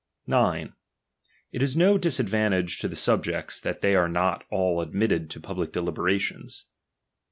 [0.25, 0.73] 9.
[1.51, 5.71] It is no disadvantage to the subjects, that they are not all admitted to public
[5.71, 6.65] deliberations.